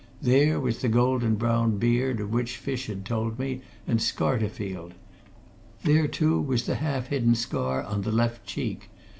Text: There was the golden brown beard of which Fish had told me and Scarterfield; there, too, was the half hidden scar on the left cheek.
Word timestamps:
There 0.23 0.59
was 0.59 0.79
the 0.81 0.89
golden 0.89 1.35
brown 1.35 1.77
beard 1.77 2.19
of 2.19 2.31
which 2.31 2.57
Fish 2.57 2.87
had 2.87 3.05
told 3.05 3.37
me 3.37 3.61
and 3.85 3.99
Scarterfield; 3.99 4.93
there, 5.83 6.07
too, 6.07 6.41
was 6.41 6.65
the 6.65 6.73
half 6.73 7.09
hidden 7.09 7.35
scar 7.35 7.83
on 7.83 8.01
the 8.01 8.11
left 8.11 8.43
cheek. 8.43 8.89